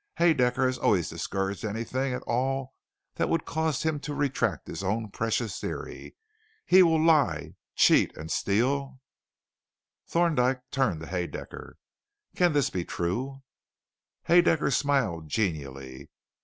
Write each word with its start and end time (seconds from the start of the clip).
"Haedaecker 0.17 0.65
has 0.65 0.79
always 0.79 1.09
discouraged 1.11 1.63
anything 1.63 2.11
at 2.11 2.23
all 2.23 2.73
that 3.17 3.29
would 3.29 3.45
cause 3.45 3.83
him 3.83 3.99
to 3.99 4.15
retract 4.15 4.67
his 4.67 4.83
own 4.83 5.11
precious 5.11 5.59
theory. 5.59 6.15
He 6.65 6.81
will 6.81 6.99
lie, 6.99 7.53
cheat, 7.75 8.17
and 8.17 8.31
steal" 8.31 8.99
Thorndyke 10.11 10.61
turned 10.71 11.01
to 11.01 11.05
Haedaecker. 11.07 11.73
"Can 12.35 12.53
this 12.53 12.71
be 12.71 12.83
true?" 12.83 13.43
Haedaecker 14.27 14.73
smiled 14.73 15.29
genially. 15.29 16.09